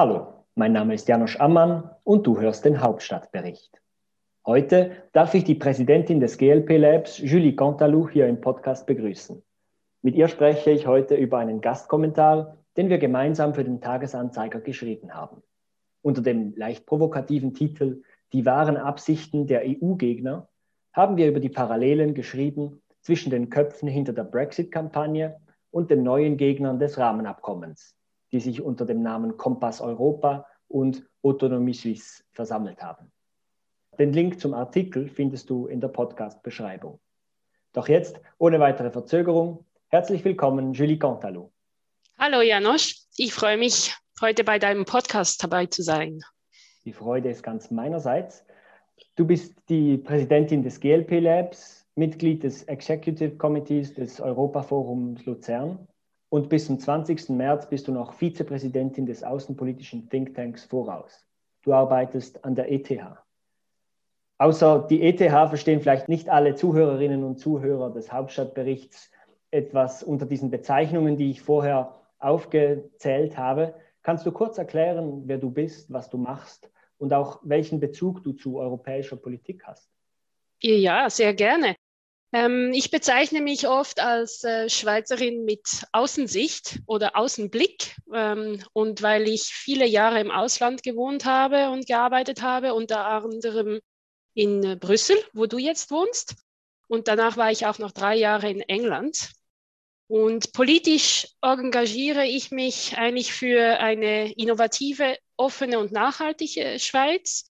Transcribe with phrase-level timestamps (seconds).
[0.00, 3.82] Hallo, mein Name ist Janosch Ammann und du hörst den Hauptstadtbericht.
[4.46, 9.42] Heute darf ich die Präsidentin des GLP Labs, Julie Cantalou, hier im Podcast begrüßen.
[10.02, 15.14] Mit ihr spreche ich heute über einen Gastkommentar, den wir gemeinsam für den Tagesanzeiger geschrieben
[15.14, 15.42] haben.
[16.02, 20.48] Unter dem leicht provokativen Titel Die wahren Absichten der EU-Gegner
[20.92, 25.40] haben wir über die Parallelen geschrieben zwischen den Köpfen hinter der Brexit-Kampagne
[25.72, 27.97] und den neuen Gegnern des Rahmenabkommens,
[28.32, 33.10] die sich unter dem Namen Kompass Europa und Autonomie Suisse versammelt haben.
[33.98, 37.00] Den Link zum Artikel findest du in der Podcast-Beschreibung.
[37.72, 41.50] Doch jetzt, ohne weitere Verzögerung, herzlich willkommen, Julie Cantalou.
[42.18, 46.20] Hallo Janosch, ich freue mich, heute bei deinem Podcast dabei zu sein.
[46.84, 48.44] Die Freude ist ganz meinerseits.
[49.16, 55.88] Du bist die Präsidentin des GLP Labs, Mitglied des Executive Committees des Europaforums Luzern
[56.30, 57.30] und bis zum 20.
[57.30, 61.24] März bist du noch Vizepräsidentin des außenpolitischen Thinktanks Voraus.
[61.62, 62.90] Du arbeitest an der ETH.
[64.38, 69.10] Außer die ETH verstehen vielleicht nicht alle Zuhörerinnen und Zuhörer des Hauptstadtberichts
[69.50, 73.74] etwas unter diesen Bezeichnungen, die ich vorher aufgezählt habe.
[74.02, 78.32] Kannst du kurz erklären, wer du bist, was du machst und auch welchen Bezug du
[78.32, 79.90] zu europäischer Politik hast?
[80.60, 81.74] Ja, sehr gerne.
[82.32, 87.96] Ähm, ich bezeichne mich oft als äh, Schweizerin mit Außensicht oder Außenblick.
[88.12, 93.80] Ähm, und weil ich viele Jahre im Ausland gewohnt habe und gearbeitet habe, unter anderem
[94.34, 96.34] in äh, Brüssel, wo du jetzt wohnst.
[96.86, 99.30] Und danach war ich auch noch drei Jahre in England.
[100.06, 107.50] Und politisch engagiere ich mich eigentlich für eine innovative, offene und nachhaltige Schweiz.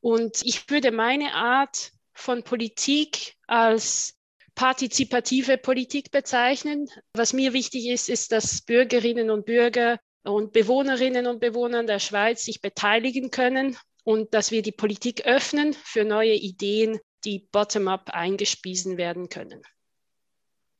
[0.00, 4.14] Und ich würde meine Art von Politik als
[4.54, 6.88] partizipative Politik bezeichnen.
[7.14, 12.44] Was mir wichtig ist, ist, dass Bürgerinnen und Bürger und Bewohnerinnen und Bewohner der Schweiz
[12.44, 18.96] sich beteiligen können und dass wir die Politik öffnen für neue Ideen, die bottom-up eingespiesen
[18.96, 19.62] werden können.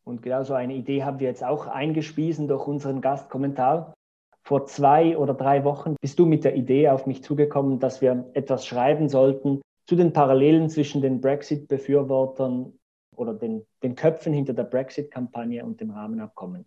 [0.05, 3.95] Und genau so eine Idee haben wir jetzt auch eingespiesen durch unseren Gastkommentar.
[4.43, 8.31] Vor zwei oder drei Wochen bist du mit der Idee auf mich zugekommen, dass wir
[8.34, 12.78] etwas schreiben sollten zu den Parallelen zwischen den Brexit-Befürwortern
[13.17, 16.67] oder den, den Köpfen hinter der Brexit-Kampagne und dem Rahmenabkommen.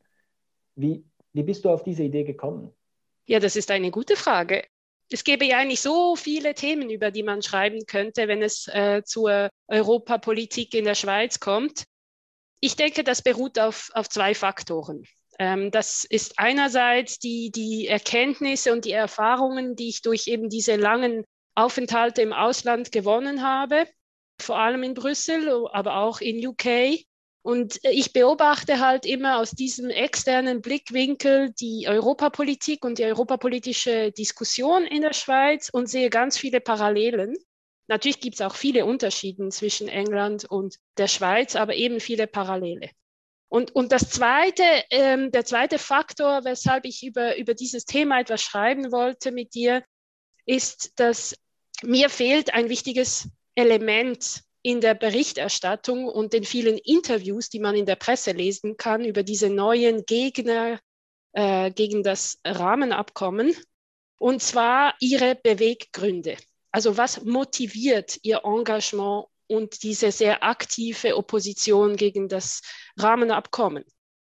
[0.76, 2.72] Wie, wie bist du auf diese Idee gekommen?
[3.26, 4.64] Ja, das ist eine gute Frage.
[5.10, 9.04] Es gäbe ja eigentlich so viele Themen, über die man schreiben könnte, wenn es äh,
[9.04, 11.84] zur Europapolitik in der Schweiz kommt.
[12.60, 15.04] Ich denke, das beruht auf, auf zwei Faktoren.
[15.40, 20.76] Ähm, das ist einerseits die, die Erkenntnisse und die Erfahrungen, die ich durch eben diese
[20.76, 21.24] langen
[21.58, 23.88] Aufenthalte im Ausland gewonnen habe,
[24.40, 27.04] vor allem in Brüssel, aber auch in UK.
[27.42, 34.84] Und ich beobachte halt immer aus diesem externen Blickwinkel die Europapolitik und die europapolitische Diskussion
[34.84, 37.36] in der Schweiz und sehe ganz viele Parallelen.
[37.88, 42.90] Natürlich gibt es auch viele Unterschiede zwischen England und der Schweiz, aber eben viele Parallele.
[43.50, 48.42] Und, und das zweite, ähm, der zweite Faktor, weshalb ich über, über dieses Thema etwas
[48.42, 49.84] schreiben wollte mit dir,
[50.46, 51.34] ist, dass
[51.84, 57.86] mir fehlt ein wichtiges Element in der Berichterstattung und den vielen Interviews, die man in
[57.86, 60.80] der Presse lesen kann über diese neuen Gegner
[61.34, 63.56] äh, gegen das Rahmenabkommen,
[64.18, 66.38] und zwar ihre Beweggründe.
[66.72, 72.62] Also was motiviert Ihr Engagement und diese sehr aktive Opposition gegen das
[72.98, 73.86] Rahmenabkommen?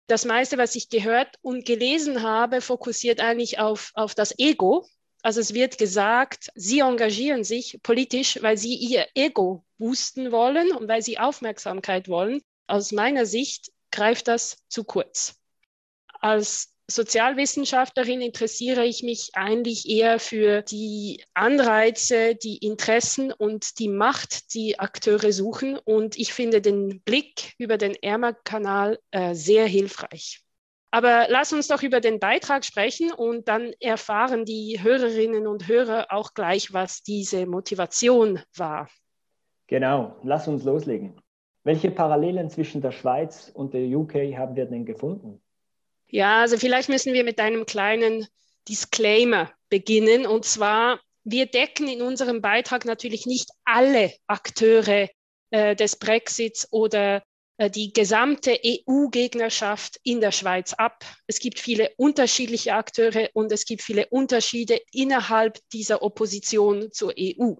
[0.07, 4.85] Das meiste, was ich gehört und gelesen habe, fokussiert eigentlich auf, auf das Ego.
[5.23, 10.89] Also es wird gesagt, Sie engagieren sich politisch, weil Sie Ihr Ego boosten wollen und
[10.89, 12.41] weil Sie Aufmerksamkeit wollen.
[12.67, 15.39] Aus meiner Sicht greift das zu kurz.
[16.19, 24.53] Als Sozialwissenschaftlerin interessiere ich mich eigentlich eher für die Anreize, die Interessen und die Macht,
[24.53, 25.77] die Akteure suchen.
[25.77, 30.42] Und ich finde den Blick über den ERMA-Kanal äh, sehr hilfreich.
[30.93, 36.05] Aber lass uns doch über den Beitrag sprechen und dann erfahren die Hörerinnen und Hörer
[36.11, 38.87] auch gleich, was diese Motivation war.
[39.65, 41.19] Genau, lass uns loslegen.
[41.63, 45.41] Welche Parallelen zwischen der Schweiz und der UK haben wir denn gefunden?
[46.09, 48.27] Ja, also vielleicht müssen wir mit einem kleinen
[48.69, 50.27] Disclaimer beginnen.
[50.27, 55.09] Und zwar, wir decken in unserem Beitrag natürlich nicht alle Akteure
[55.49, 57.23] äh, des Brexits oder
[57.69, 61.05] die gesamte EU-Gegnerschaft in der Schweiz ab.
[61.27, 67.55] Es gibt viele unterschiedliche Akteure und es gibt viele Unterschiede innerhalb dieser Opposition zur EU.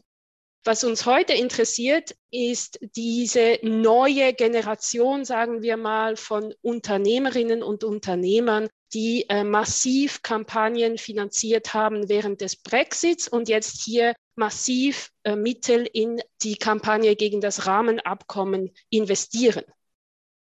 [0.66, 8.70] Was uns heute interessiert, ist diese neue Generation, sagen wir mal, von Unternehmerinnen und Unternehmern,
[8.94, 15.86] die äh, massiv Kampagnen finanziert haben während des Brexits und jetzt hier massiv äh, Mittel
[15.92, 19.66] in die Kampagne gegen das Rahmenabkommen investieren.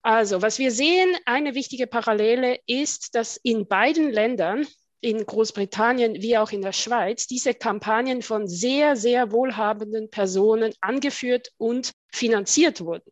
[0.03, 4.67] Also, was wir sehen, eine wichtige Parallele ist, dass in beiden Ländern
[5.01, 11.53] in Großbritannien wie auch in der Schweiz diese Kampagnen von sehr, sehr wohlhabenden Personen angeführt
[11.57, 13.11] und finanziert wurden.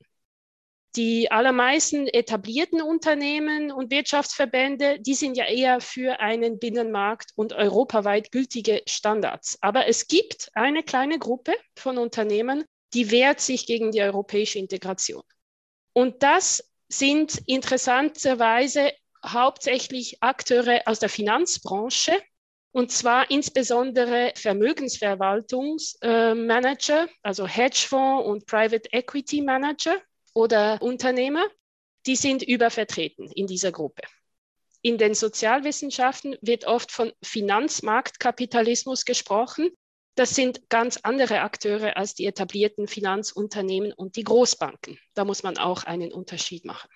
[0.96, 8.32] Die allermeisten etablierten Unternehmen und Wirtschaftsverbände, die sind ja eher für einen Binnenmarkt und europaweit
[8.32, 9.58] gültige Standards.
[9.60, 12.64] Aber es gibt eine kleine Gruppe von Unternehmen,
[12.94, 15.22] die wehrt sich gegen die europäische Integration.
[15.92, 18.92] Und das sind interessanterweise
[19.24, 22.20] hauptsächlich Akteure aus der Finanzbranche
[22.72, 29.96] und zwar insbesondere Vermögensverwaltungsmanager, also Hedgefonds und Private Equity Manager
[30.34, 31.44] oder Unternehmer,
[32.06, 34.02] die sind übervertreten in dieser Gruppe.
[34.82, 39.68] In den Sozialwissenschaften wird oft von Finanzmarktkapitalismus gesprochen.
[40.14, 44.98] Das sind ganz andere Akteure als die etablierten Finanzunternehmen und die Großbanken.
[45.14, 46.90] Da muss man auch einen Unterschied machen.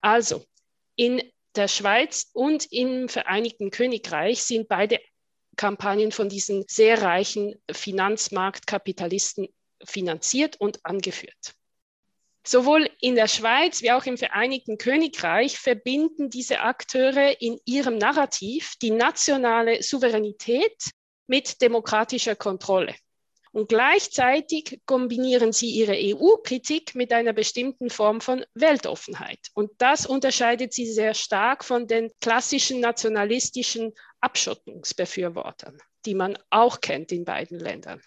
[0.00, 0.44] Also,
[0.96, 1.22] in
[1.54, 5.00] der Schweiz und im Vereinigten Königreich sind beide
[5.56, 9.48] Kampagnen von diesen sehr reichen Finanzmarktkapitalisten
[9.84, 11.54] finanziert und angeführt.
[12.46, 18.74] Sowohl in der Schweiz wie auch im Vereinigten Königreich verbinden diese Akteure in ihrem Narrativ
[18.80, 20.92] die nationale Souveränität
[21.28, 22.94] mit demokratischer Kontrolle.
[23.52, 29.38] Und gleichzeitig kombinieren sie ihre EU-Kritik mit einer bestimmten Form von Weltoffenheit.
[29.54, 37.10] Und das unterscheidet sie sehr stark von den klassischen nationalistischen Abschottungsbefürwortern, die man auch kennt
[37.10, 38.02] in beiden Ländern.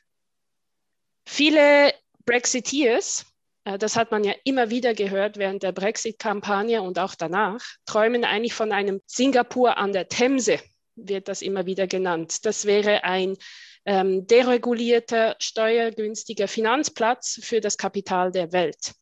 [1.25, 1.93] Viele
[2.25, 3.25] Brexiteers,
[3.63, 8.25] äh, das hat man ja immer wieder gehört während der Brexit-Kampagne und auch danach, träumen
[8.25, 10.59] eigentlich von einem Singapur an der Themse,
[10.95, 12.45] wird das immer wieder genannt.
[12.45, 13.37] Das wäre ein
[13.85, 18.93] ähm, deregulierter, steuergünstiger Finanzplatz für das Kapital der Welt.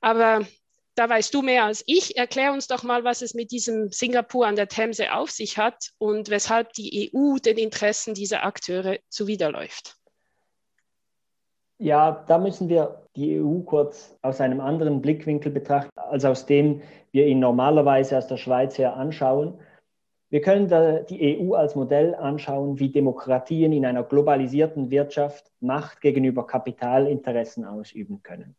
[0.00, 0.46] Aber
[0.94, 2.16] da weißt du mehr als ich.
[2.16, 5.90] Erklär uns doch mal, was es mit diesem Singapur an der Themse auf sich hat
[5.98, 9.96] und weshalb die EU den Interessen dieser Akteure zuwiderläuft.
[11.78, 16.82] Ja, da müssen wir die EU kurz aus einem anderen Blickwinkel betrachten, als aus dem
[17.10, 19.60] wir ihn normalerweise aus der Schweiz her anschauen.
[20.34, 20.66] Wir können
[21.06, 28.20] die EU als Modell anschauen, wie Demokratien in einer globalisierten Wirtschaft Macht gegenüber Kapitalinteressen ausüben
[28.24, 28.56] können.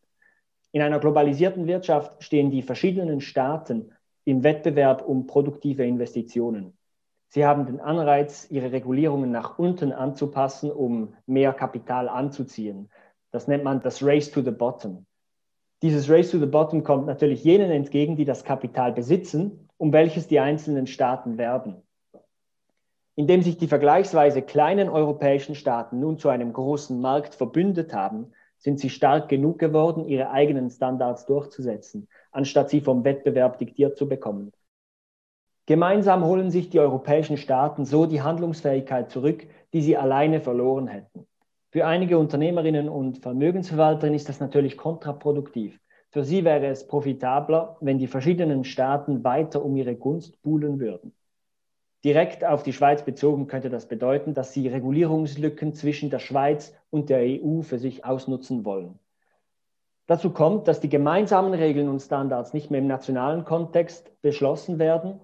[0.72, 3.92] In einer globalisierten Wirtschaft stehen die verschiedenen Staaten
[4.24, 6.72] im Wettbewerb um produktive Investitionen.
[7.28, 12.88] Sie haben den Anreiz, ihre Regulierungen nach unten anzupassen, um mehr Kapital anzuziehen.
[13.32, 15.04] Das nennt man das Race to the Bottom.
[15.82, 20.26] Dieses Race to the Bottom kommt natürlich jenen entgegen, die das Kapital besitzen um welches
[20.28, 21.82] die einzelnen Staaten werben.
[23.14, 28.78] Indem sich die vergleichsweise kleinen europäischen Staaten nun zu einem großen Markt verbündet haben, sind
[28.78, 34.52] sie stark genug geworden, ihre eigenen Standards durchzusetzen, anstatt sie vom Wettbewerb diktiert zu bekommen.
[35.66, 41.26] Gemeinsam holen sich die europäischen Staaten so die Handlungsfähigkeit zurück, die sie alleine verloren hätten.
[41.70, 45.78] Für einige Unternehmerinnen und Vermögensverwalterinnen ist das natürlich kontraproduktiv.
[46.16, 51.12] Für sie wäre es profitabler, wenn die verschiedenen Staaten weiter um ihre Gunst buhlen würden.
[52.04, 57.10] Direkt auf die Schweiz bezogen könnte das bedeuten, dass sie Regulierungslücken zwischen der Schweiz und
[57.10, 58.98] der EU für sich ausnutzen wollen.
[60.06, 65.20] Dazu kommt, dass die gemeinsamen Regeln und Standards nicht mehr im nationalen Kontext beschlossen werden.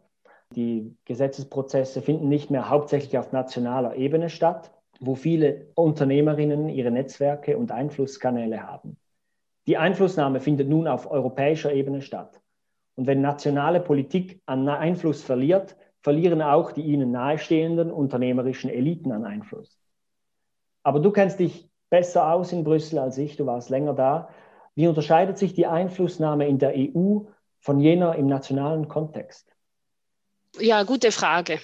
[0.54, 7.56] Die Gesetzesprozesse finden nicht mehr hauptsächlich auf nationaler Ebene statt, wo viele Unternehmerinnen ihre Netzwerke
[7.56, 8.98] und Einflusskanäle haben.
[9.66, 12.40] Die Einflussnahme findet nun auf europäischer Ebene statt.
[12.94, 19.24] Und wenn nationale Politik an Einfluss verliert, verlieren auch die ihnen nahestehenden unternehmerischen Eliten an
[19.24, 19.78] Einfluss.
[20.82, 24.28] Aber du kennst dich besser aus in Brüssel als ich, du warst länger da.
[24.74, 27.20] Wie unterscheidet sich die Einflussnahme in der EU
[27.60, 29.48] von jener im nationalen Kontext?
[30.58, 31.60] Ja, gute Frage.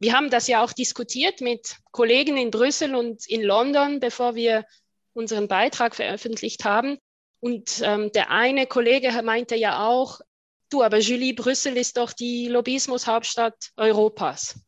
[0.00, 4.64] Wir haben das ja auch diskutiert mit Kollegen in Brüssel und in London, bevor wir
[5.12, 6.98] unseren Beitrag veröffentlicht haben.
[7.40, 10.20] Und ähm, der eine Kollege meinte ja auch,
[10.70, 14.58] du, aber Julie, Brüssel ist doch die Lobbyismushauptstadt Europas.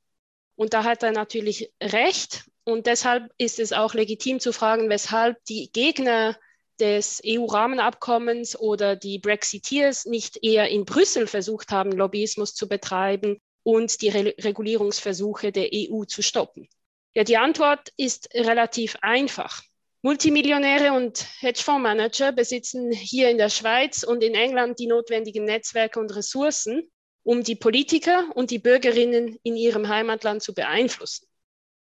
[0.57, 2.45] Und da hat er natürlich recht.
[2.65, 6.37] Und deshalb ist es auch legitim zu fragen, weshalb die Gegner
[6.79, 14.01] des EU-Rahmenabkommens oder die Brexiteers nicht eher in Brüssel versucht haben, Lobbyismus zu betreiben und
[14.01, 16.69] die Re Regulierungsversuche der EU zu stoppen.
[17.15, 19.63] Ja, die Antwort ist relativ einfach.
[20.03, 26.17] Multimillionäre und Hedgefondsmanager besitzen hier in der Schweiz und in England die notwendigen Netzwerke und
[26.17, 26.91] Ressourcen,
[27.23, 31.27] um die Politiker und die Bürgerinnen in ihrem Heimatland zu beeinflussen.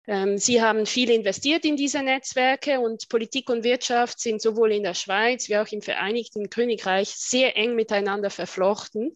[0.08, 4.84] Ähm, sie haben viel investiert in diese Netzwerke und Politik und Wirtschaft sind sowohl in
[4.84, 9.16] der Schweiz wie auch im Vereinigten Königreich sehr eng miteinander verflochten.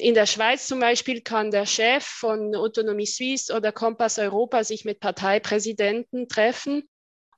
[0.00, 4.84] In der Schweiz zum Beispiel kann der Chef von Autonomie Suisse oder Kompass Europa sich
[4.84, 6.88] mit Parteipräsidenten treffen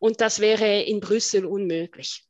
[0.01, 2.25] und das wäre in Brüssel unmöglich.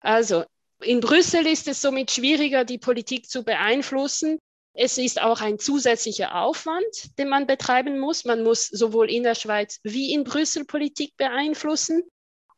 [0.00, 0.44] Also
[0.82, 4.38] in Brüssel ist es somit schwieriger, die Politik zu beeinflussen.
[4.74, 8.26] Es ist auch ein zusätzlicher Aufwand, den man betreiben muss.
[8.26, 12.02] Man muss sowohl in der Schweiz wie in Brüssel Politik beeinflussen.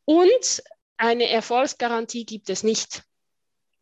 [0.03, 0.63] Und
[0.97, 3.03] eine Erfolgsgarantie gibt es nicht.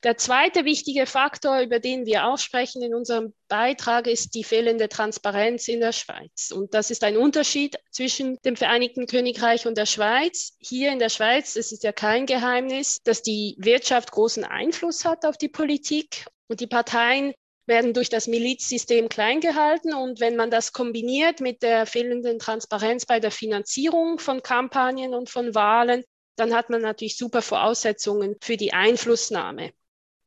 [0.04, 4.89] Der zweite wichtige Faktor, über den wir auch sprechen in unserem Beitrag, ist die fehlende
[4.89, 6.51] Transparenz in der Schweiz.
[6.51, 10.56] Und das ist ein Unterschied zwischen dem Vereinigten Königreich und der Schweiz.
[10.60, 15.25] Hier in der Schweiz es ist ja kein Geheimnis, dass die Wirtschaft großen Einfluss hat
[15.25, 17.34] auf die Politik und die Parteien
[17.66, 19.96] werden durch das Milizsystem klein gehalten.
[19.96, 25.32] Und wenn man das kombiniert mit der fehlenden Transparenz bei der Finanzierung von Kampagnen und
[25.32, 26.04] von Wahlen,
[26.38, 29.72] dann hat man natürlich super Voraussetzungen für die Einflussnahme.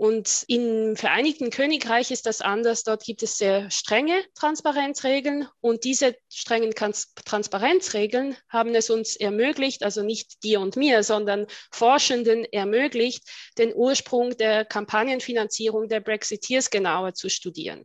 [0.01, 2.85] Und im Vereinigten Königreich ist das anders.
[2.85, 10.03] Dort gibt es sehr strenge Transparenzregeln und diese strengen Transparenzregeln haben es uns ermöglicht, also
[10.03, 17.29] nicht dir und mir, sondern Forschenden ermöglicht, den Ursprung der Kampagnenfinanzierung der Brexiteers genauer zu
[17.29, 17.85] studieren.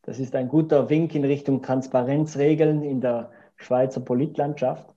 [0.00, 4.88] Das ist ein guter Wink in Richtung Transparenzregeln in der Schweizer Politlandschaft.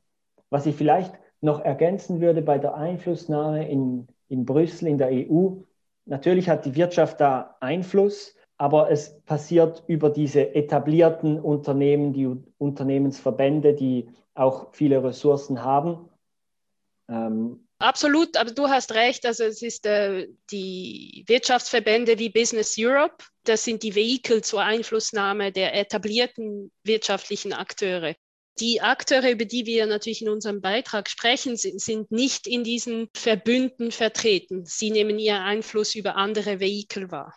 [0.50, 5.64] Was ich vielleicht noch ergänzen würde bei der Einflussnahme in, in Brüssel, in der EU,
[6.10, 13.76] Natürlich hat die Wirtschaft da Einfluss, aber es passiert über diese etablierten Unternehmen, die Unternehmensverbände,
[13.76, 16.10] die auch viele Ressourcen haben.
[17.10, 19.26] Ähm, Absolut, aber du hast recht.
[19.26, 25.52] Also es ist äh, die Wirtschaftsverbände wie Business Europe, das sind die Vehikel zur Einflussnahme
[25.52, 28.16] der etablierten wirtschaftlichen Akteure.
[28.60, 33.92] Die Akteure, über die wir natürlich in unserem Beitrag sprechen, sind nicht in diesen Verbünden
[33.92, 34.66] vertreten.
[34.66, 37.34] Sie nehmen ihren Einfluss über andere Vehikel wahr.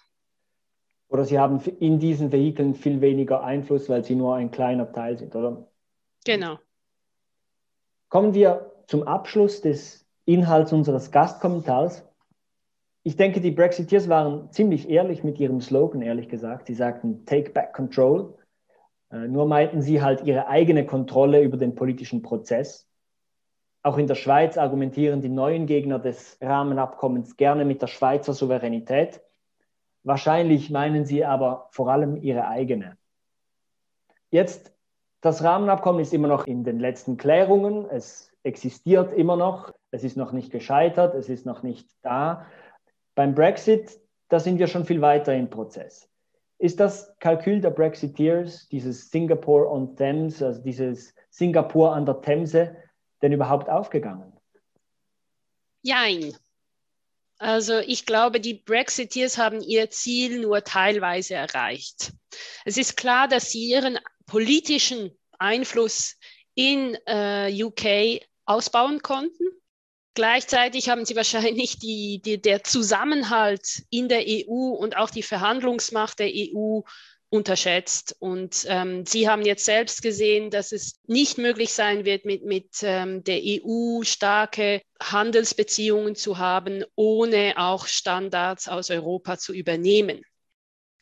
[1.09, 5.19] Oder sie haben in diesen Vehikeln viel weniger Einfluss, weil sie nur ein kleiner Teil
[5.19, 5.69] sind, oder?
[6.25, 6.59] Genau.
[8.09, 12.03] Kommen wir zum Abschluss des Inhalts unseres Gastkommentars.
[13.05, 16.67] Ich denke, die Brexiteers waren ziemlich ehrlich mit ihrem Slogan, ehrlich gesagt.
[16.67, 18.39] Sie sagten, Take back control.
[19.13, 22.89] Äh, nur meinten sie halt ihre eigene Kontrolle über den politischen Prozess.
[23.83, 29.21] Auch in der Schweiz argumentieren die neuen Gegner des Rahmenabkommens gerne mit der Schweizer Souveränität.
[30.05, 32.97] Wahrscheinlich meinen sie aber vor allem ihre eigene.
[34.31, 34.73] Jetzt,
[35.21, 37.87] das Rahmenabkommen ist immer noch in den letzten Klärungen.
[37.91, 39.73] Es existiert immer noch.
[39.91, 41.15] Es ist noch nicht gescheitert.
[41.15, 42.47] Es ist noch nicht da.
[43.15, 46.12] Beim Brexit, da sind wir schon viel weiter im Prozess.
[46.63, 52.77] Ist das Kalkül der Brexiteers, dieses Singapore on Thames, also dieses Singapur an der Themse,
[53.21, 54.33] denn überhaupt aufgegangen?
[55.83, 56.37] Jein.
[57.39, 62.13] Also ich glaube, die Brexiteers haben ihr Ziel nur teilweise erreicht.
[62.65, 66.17] Es ist klar, dass sie ihren politischen Einfluss
[66.55, 69.49] in äh, UK ausbauen konnten.
[70.15, 76.19] Gleichzeitig haben sie wahrscheinlich die, die, der Zusammenhalt in der EU und auch die Verhandlungsmacht
[76.19, 76.81] der EU
[77.31, 78.15] unterschätzt.
[78.19, 82.69] Und ähm, Sie haben jetzt selbst gesehen, dass es nicht möglich sein wird, mit, mit
[82.83, 90.21] ähm, der EU starke Handelsbeziehungen zu haben, ohne auch Standards aus Europa zu übernehmen.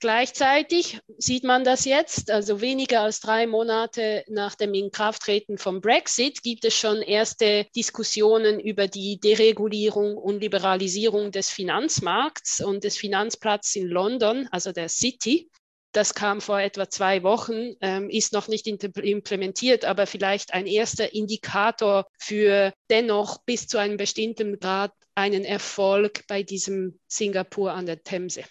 [0.00, 6.42] Gleichzeitig sieht man das jetzt, also weniger als drei Monate nach dem Inkrafttreten vom Brexit
[6.42, 13.76] gibt es schon erste Diskussionen über die Deregulierung und Liberalisierung des Finanzmarkts und des Finanzplatzes
[13.76, 15.50] in London, also der City.
[15.92, 21.12] Das kam vor etwa zwei Wochen, ähm, ist noch nicht implementiert, aber vielleicht ein erster
[21.12, 28.02] Indikator für dennoch bis zu einem bestimmten Grad einen Erfolg bei diesem Singapur an der
[28.02, 28.44] Themse.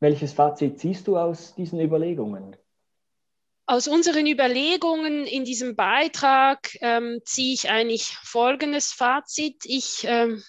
[0.00, 2.56] Welches Fazit ziehst du aus diesen Überlegungen?
[3.66, 9.64] Aus unseren Überlegungen in diesem Beitrag ähm, ziehe ich eigentlich folgendes Fazit.
[9.64, 10.42] Ich ähm,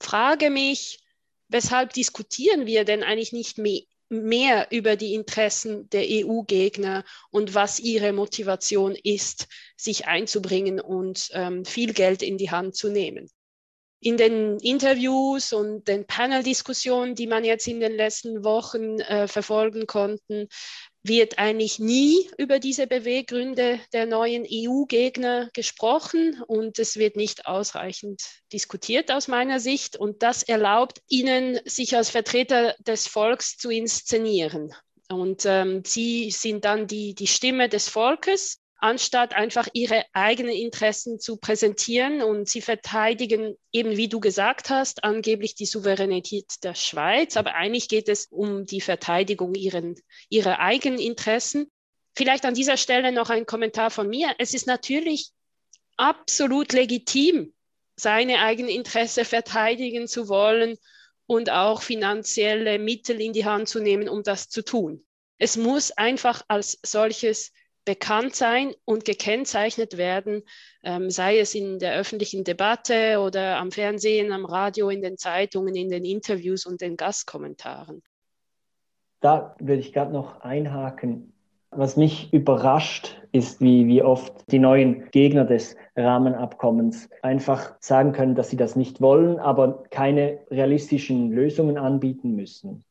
[0.00, 1.04] frage mich,
[1.48, 7.78] weshalb diskutieren wir denn eigentlich nicht mehr, mehr über die Interessen der EU-Gegner und was
[7.78, 9.46] ihre Motivation ist,
[9.76, 13.30] sich einzubringen und ähm, viel Geld in die Hand zu nehmen
[14.00, 19.86] in den Interviews und den Panel-Diskussionen, die man jetzt in den letzten Wochen äh, verfolgen
[19.86, 20.48] konnten,
[21.02, 28.22] wird eigentlich nie über diese Beweggründe der neuen EU-Gegner gesprochen und es wird nicht ausreichend
[28.52, 29.96] diskutiert aus meiner Sicht.
[29.96, 34.74] Und das erlaubt ihnen, sich als Vertreter des Volks zu inszenieren.
[35.08, 41.20] Und ähm, sie sind dann die, die Stimme des Volkes anstatt einfach ihre eigenen Interessen
[41.20, 42.22] zu präsentieren.
[42.22, 47.36] Und sie verteidigen eben, wie du gesagt hast, angeblich die Souveränität der Schweiz.
[47.36, 49.96] Aber eigentlich geht es um die Verteidigung ihren,
[50.28, 51.70] ihrer eigenen Interessen.
[52.16, 54.34] Vielleicht an dieser Stelle noch ein Kommentar von mir.
[54.38, 55.30] Es ist natürlich
[55.96, 57.52] absolut legitim,
[57.96, 60.76] seine eigenen Interessen verteidigen zu wollen
[61.26, 65.04] und auch finanzielle Mittel in die Hand zu nehmen, um das zu tun.
[65.38, 67.52] Es muss einfach als solches
[67.84, 70.42] bekannt sein und gekennzeichnet werden,
[70.82, 75.74] ähm, sei es in der öffentlichen Debatte oder am Fernsehen, am Radio, in den Zeitungen,
[75.74, 78.02] in den Interviews und den Gastkommentaren.
[79.20, 81.32] Da würde ich gerade noch einhaken.
[81.70, 88.34] Was mich überrascht, ist, wie, wie oft die neuen Gegner des Rahmenabkommens einfach sagen können,
[88.34, 92.84] dass sie das nicht wollen, aber keine realistischen Lösungen anbieten müssen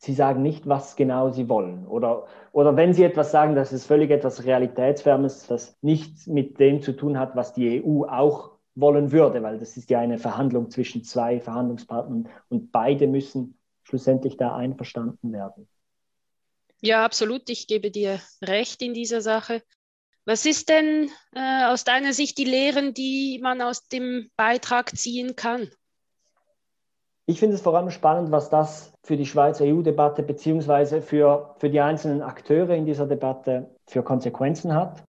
[0.00, 1.86] sie sagen nicht, was genau sie wollen.
[1.86, 6.80] Oder, oder wenn sie etwas sagen, das ist völlig etwas Realitätsfernes, das nichts mit dem
[6.80, 10.70] zu tun hat, was die EU auch wollen würde, weil das ist ja eine Verhandlung
[10.70, 15.68] zwischen zwei Verhandlungspartnern und beide müssen schlussendlich da einverstanden werden.
[16.80, 17.50] Ja, absolut.
[17.50, 19.62] Ich gebe dir recht in dieser Sache.
[20.24, 25.36] Was ist denn äh, aus deiner Sicht die Lehren, die man aus dem Beitrag ziehen
[25.36, 25.70] kann?
[27.30, 31.70] Ich finde es vor allem spannend, was das für die Schweizer EU-Debatte beziehungsweise für, für
[31.70, 35.04] die einzelnen Akteure in dieser Debatte für Konsequenzen hat.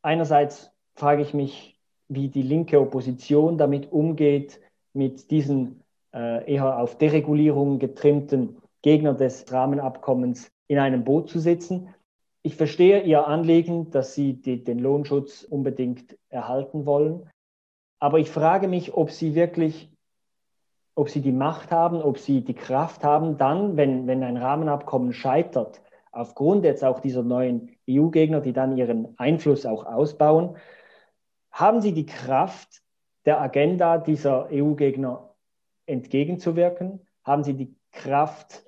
[0.00, 4.58] Einerseits frage ich mich, wie die linke Opposition damit umgeht,
[4.94, 5.82] mit diesen
[6.14, 11.94] äh, eher auf Deregulierung getrimmten Gegner des Rahmenabkommens in einem Boot zu sitzen.
[12.40, 17.28] Ich verstehe Ihr Anliegen, dass Sie die, den Lohnschutz unbedingt erhalten wollen.
[17.98, 19.90] Aber ich frage mich, ob Sie wirklich
[21.00, 25.14] ob sie die Macht haben, ob sie die Kraft haben, dann, wenn, wenn ein Rahmenabkommen
[25.14, 25.80] scheitert,
[26.12, 30.58] aufgrund jetzt auch dieser neuen EU-Gegner, die dann ihren Einfluss auch ausbauen,
[31.50, 32.82] haben sie die Kraft,
[33.24, 35.34] der Agenda dieser EU-Gegner
[35.86, 37.06] entgegenzuwirken?
[37.24, 38.62] Haben sie die Kraft,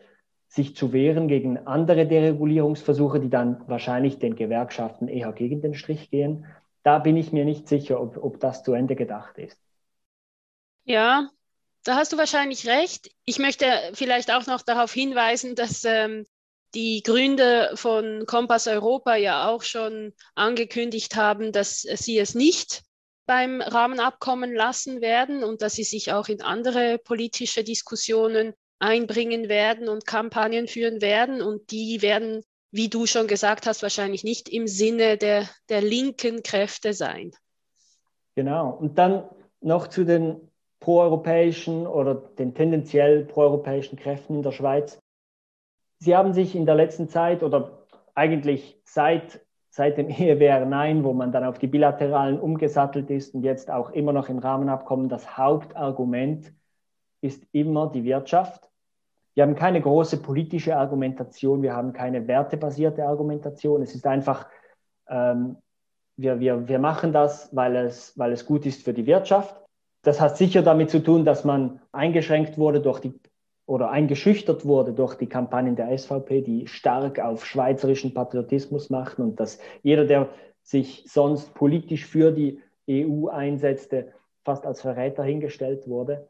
[0.49, 6.11] sich zu wehren gegen andere Deregulierungsversuche, die dann wahrscheinlich den Gewerkschaften eher gegen den Strich
[6.11, 6.47] gehen?
[6.83, 9.61] Da bin ich mir nicht sicher, ob, ob das zu Ende gedacht ist.
[10.85, 11.29] Ja,
[11.85, 13.11] da hast du wahrscheinlich recht.
[13.25, 16.25] Ich möchte vielleicht auch noch darauf hinweisen, dass ähm,
[16.75, 22.83] die Gründer von Kompass Europa ja auch schon angekündigt haben, dass sie es nicht
[23.27, 29.89] beim Rahmenabkommen lassen werden und dass sie sich auch in andere politische Diskussionen einbringen werden
[29.89, 31.43] und Kampagnen führen werden.
[31.43, 36.43] Und die werden, wie du schon gesagt hast, wahrscheinlich nicht im Sinne der, der linken
[36.43, 37.33] Kräfte sein.
[38.35, 38.71] Genau.
[38.71, 39.29] Und dann
[39.61, 40.52] noch zu den
[40.83, 44.99] proeuropäischen oder den tendenziell proeuropäischen Kräften in der Schweiz.
[46.01, 51.13] Sie haben sich in der letzten Zeit oder eigentlich seit, seit dem Ehewehr Nein, wo
[51.13, 55.37] man dann auf die bilateralen umgesattelt ist und jetzt auch immer noch im Rahmenabkommen, das
[55.39, 56.53] Hauptargument
[57.21, 58.69] ist immer die Wirtschaft.
[59.35, 63.83] Wir haben keine große politische Argumentation, wir haben keine wertebasierte Argumentation.
[63.83, 64.49] Es ist einfach,
[65.09, 65.59] ähm,
[66.17, 69.62] wir, wir, wir machen das, weil es, weil es gut ist für die Wirtschaft.
[70.03, 73.15] Das hat sicher damit zu tun, dass man eingeschränkt wurde durch die
[73.67, 79.41] oder eingeschüchtert wurde durch die Kampagnen der SVP, die stark auf schweizerischen Patriotismus machten und
[79.41, 80.29] dass jeder, der
[80.63, 82.61] sich sonst politisch für die
[82.91, 84.13] EU einsetzte,
[84.45, 86.29] fast als Verräter hingestellt wurde.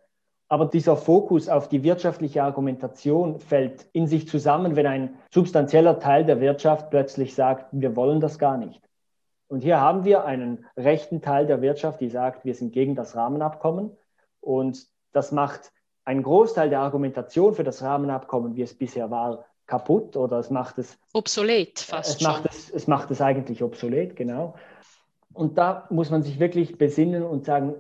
[0.48, 6.26] Aber dieser Fokus auf die wirtschaftliche Argumentation fällt in sich zusammen, wenn ein substanzieller Teil
[6.26, 8.82] der Wirtschaft plötzlich sagt, wir wollen das gar nicht.
[9.52, 13.14] Und hier haben wir einen rechten Teil der Wirtschaft, die sagt, wir sind gegen das
[13.16, 13.94] Rahmenabkommen.
[14.40, 15.72] Und das macht
[16.06, 20.78] einen Großteil der Argumentation für das Rahmenabkommen, wie es bisher war, kaputt oder es macht
[20.78, 22.16] es obsolet fast.
[22.16, 24.54] Es macht es, es macht es eigentlich obsolet, genau.
[25.34, 27.74] Und da muss man sich wirklich besinnen und sagen,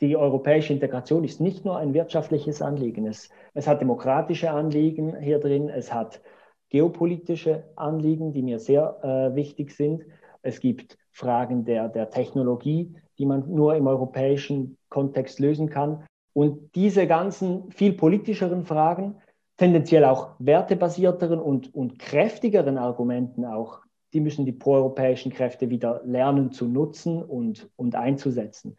[0.00, 3.06] die europäische Integration ist nicht nur ein wirtschaftliches Anliegen.
[3.06, 6.22] Es, es hat demokratische Anliegen hier drin, es hat
[6.70, 10.06] geopolitische Anliegen, die mir sehr äh, wichtig sind.
[10.40, 16.04] Es gibt Fragen der, der Technologie, die man nur im europäischen Kontext lösen kann.
[16.32, 19.16] Und diese ganzen viel politischeren Fragen,
[19.58, 23.80] tendenziell auch wertebasierteren und, und kräftigeren Argumenten auch,
[24.14, 28.76] die müssen die proeuropäischen Kräfte wieder lernen zu nutzen und, und einzusetzen.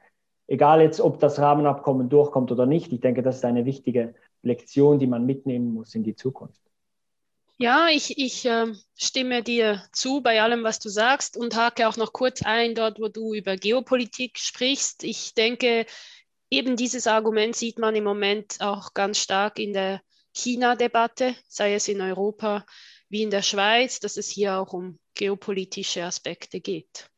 [0.47, 4.99] Egal jetzt, ob das Rahmenabkommen durchkommt oder nicht, ich denke, das ist eine wichtige Lektion,
[4.99, 6.61] die man mitnehmen muss in die Zukunft.
[7.63, 11.95] Ja, ich, ich äh, stimme dir zu bei allem, was du sagst und hake auch
[11.95, 15.05] noch kurz ein, dort, wo du über Geopolitik sprichst.
[15.05, 15.85] Ich denke,
[16.49, 20.01] eben dieses Argument sieht man im Moment auch ganz stark in der
[20.33, 22.65] China-Debatte, sei es in Europa
[23.07, 27.09] wie in der Schweiz, dass es hier auch um geopolitische Aspekte geht.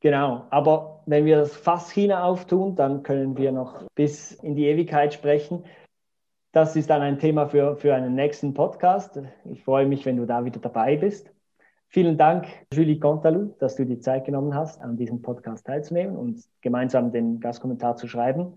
[0.00, 4.66] Genau, aber wenn wir das Fass China auftun, dann können wir noch bis in die
[4.66, 5.64] Ewigkeit sprechen.
[6.56, 9.20] Das ist dann ein Thema für, für einen nächsten Podcast.
[9.44, 11.30] Ich freue mich, wenn du da wieder dabei bist.
[11.88, 16.42] Vielen Dank, Julie Contalou, dass du die Zeit genommen hast, an diesem Podcast teilzunehmen und
[16.62, 18.56] gemeinsam den Gastkommentar zu schreiben.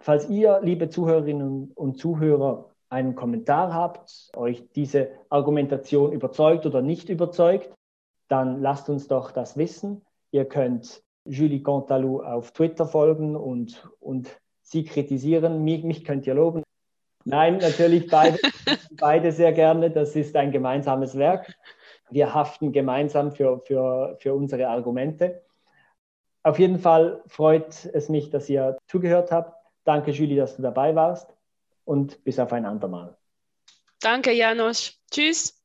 [0.00, 7.10] Falls ihr, liebe Zuhörerinnen und Zuhörer, einen Kommentar habt, euch diese Argumentation überzeugt oder nicht
[7.10, 7.70] überzeugt,
[8.28, 10.00] dann lasst uns doch das wissen.
[10.30, 15.62] Ihr könnt Julie Contalou auf Twitter folgen und, und sie kritisieren.
[15.62, 16.62] Mich, mich könnt ihr loben.
[17.28, 18.38] Nein, natürlich beide,
[18.92, 19.90] beide sehr gerne.
[19.90, 21.54] Das ist ein gemeinsames Werk.
[22.10, 25.42] Wir haften gemeinsam für, für, für unsere Argumente.
[26.42, 29.54] Auf jeden Fall freut es mich, dass ihr zugehört habt.
[29.84, 31.34] Danke, Julie, dass du dabei warst
[31.84, 33.16] und bis auf ein andermal.
[34.00, 34.98] Danke, Janusz.
[35.10, 35.57] Tschüss.